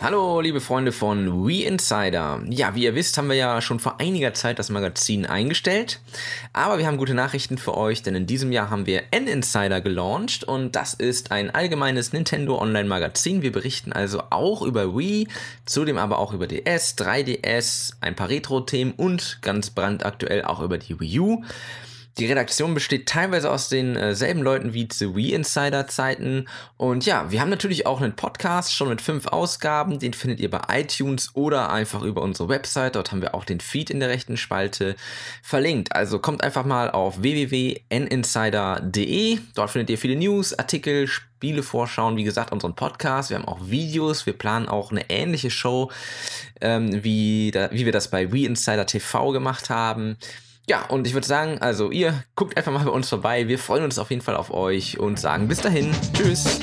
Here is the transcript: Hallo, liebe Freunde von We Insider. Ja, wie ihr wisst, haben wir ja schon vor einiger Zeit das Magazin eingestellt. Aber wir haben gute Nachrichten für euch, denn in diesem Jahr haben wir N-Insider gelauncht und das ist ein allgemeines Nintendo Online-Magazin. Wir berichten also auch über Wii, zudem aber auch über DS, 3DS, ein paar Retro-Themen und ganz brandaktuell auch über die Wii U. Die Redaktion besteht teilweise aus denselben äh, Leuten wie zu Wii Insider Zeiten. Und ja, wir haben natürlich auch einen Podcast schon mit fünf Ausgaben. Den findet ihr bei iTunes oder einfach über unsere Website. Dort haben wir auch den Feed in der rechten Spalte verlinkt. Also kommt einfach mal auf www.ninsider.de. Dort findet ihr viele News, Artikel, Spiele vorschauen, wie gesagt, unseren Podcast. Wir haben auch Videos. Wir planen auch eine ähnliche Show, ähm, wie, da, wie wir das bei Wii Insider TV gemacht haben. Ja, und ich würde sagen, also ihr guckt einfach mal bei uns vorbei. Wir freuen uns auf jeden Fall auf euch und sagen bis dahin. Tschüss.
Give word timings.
Hallo, 0.00 0.40
liebe 0.40 0.60
Freunde 0.60 0.90
von 0.90 1.46
We 1.46 1.62
Insider. 1.62 2.42
Ja, 2.48 2.74
wie 2.74 2.82
ihr 2.82 2.96
wisst, 2.96 3.16
haben 3.16 3.28
wir 3.28 3.36
ja 3.36 3.60
schon 3.60 3.78
vor 3.78 4.00
einiger 4.00 4.34
Zeit 4.34 4.58
das 4.58 4.70
Magazin 4.70 5.24
eingestellt. 5.24 6.00
Aber 6.52 6.78
wir 6.78 6.86
haben 6.88 6.96
gute 6.96 7.14
Nachrichten 7.14 7.58
für 7.58 7.76
euch, 7.76 8.02
denn 8.02 8.16
in 8.16 8.26
diesem 8.26 8.50
Jahr 8.50 8.70
haben 8.70 8.86
wir 8.86 9.04
N-Insider 9.12 9.80
gelauncht 9.80 10.42
und 10.42 10.74
das 10.74 10.94
ist 10.94 11.30
ein 11.30 11.54
allgemeines 11.54 12.12
Nintendo 12.12 12.58
Online-Magazin. 12.60 13.42
Wir 13.42 13.52
berichten 13.52 13.92
also 13.92 14.24
auch 14.30 14.62
über 14.62 14.96
Wii, 14.96 15.28
zudem 15.64 15.98
aber 15.98 16.18
auch 16.18 16.32
über 16.32 16.48
DS, 16.48 16.96
3DS, 16.98 17.92
ein 18.00 18.16
paar 18.16 18.30
Retro-Themen 18.30 18.94
und 18.96 19.38
ganz 19.42 19.70
brandaktuell 19.70 20.42
auch 20.44 20.60
über 20.60 20.78
die 20.78 20.98
Wii 20.98 21.20
U. 21.20 21.44
Die 22.18 22.26
Redaktion 22.26 22.72
besteht 22.72 23.06
teilweise 23.06 23.50
aus 23.50 23.68
denselben 23.68 24.40
äh, 24.40 24.42
Leuten 24.42 24.72
wie 24.72 24.88
zu 24.88 25.14
Wii 25.14 25.34
Insider 25.34 25.86
Zeiten. 25.86 26.48
Und 26.78 27.04
ja, 27.04 27.30
wir 27.30 27.42
haben 27.42 27.50
natürlich 27.50 27.84
auch 27.84 28.00
einen 28.00 28.16
Podcast 28.16 28.74
schon 28.74 28.88
mit 28.88 29.02
fünf 29.02 29.26
Ausgaben. 29.26 29.98
Den 29.98 30.14
findet 30.14 30.40
ihr 30.40 30.50
bei 30.50 30.62
iTunes 30.70 31.32
oder 31.34 31.70
einfach 31.70 32.00
über 32.00 32.22
unsere 32.22 32.48
Website. 32.48 32.96
Dort 32.96 33.12
haben 33.12 33.20
wir 33.20 33.34
auch 33.34 33.44
den 33.44 33.60
Feed 33.60 33.90
in 33.90 34.00
der 34.00 34.08
rechten 34.08 34.38
Spalte 34.38 34.96
verlinkt. 35.42 35.94
Also 35.94 36.18
kommt 36.18 36.42
einfach 36.42 36.64
mal 36.64 36.90
auf 36.90 37.20
www.ninsider.de. 37.20 39.38
Dort 39.54 39.70
findet 39.70 39.90
ihr 39.90 39.98
viele 39.98 40.16
News, 40.16 40.58
Artikel, 40.58 41.06
Spiele 41.06 41.62
vorschauen, 41.62 42.16
wie 42.16 42.24
gesagt, 42.24 42.50
unseren 42.50 42.74
Podcast. 42.74 43.28
Wir 43.28 43.36
haben 43.36 43.44
auch 43.44 43.68
Videos. 43.68 44.24
Wir 44.24 44.32
planen 44.32 44.70
auch 44.70 44.90
eine 44.90 45.10
ähnliche 45.10 45.50
Show, 45.50 45.92
ähm, 46.62 47.04
wie, 47.04 47.50
da, 47.50 47.70
wie 47.72 47.84
wir 47.84 47.92
das 47.92 48.08
bei 48.08 48.32
Wii 48.32 48.46
Insider 48.46 48.86
TV 48.86 49.32
gemacht 49.32 49.68
haben. 49.68 50.16
Ja, 50.68 50.84
und 50.86 51.06
ich 51.06 51.14
würde 51.14 51.26
sagen, 51.26 51.58
also 51.60 51.90
ihr 51.92 52.24
guckt 52.34 52.56
einfach 52.56 52.72
mal 52.72 52.84
bei 52.84 52.90
uns 52.90 53.08
vorbei. 53.08 53.46
Wir 53.46 53.58
freuen 53.58 53.84
uns 53.84 53.98
auf 53.98 54.10
jeden 54.10 54.22
Fall 54.22 54.36
auf 54.36 54.50
euch 54.50 54.98
und 54.98 55.18
sagen 55.18 55.46
bis 55.46 55.60
dahin. 55.60 55.94
Tschüss. 56.12 56.58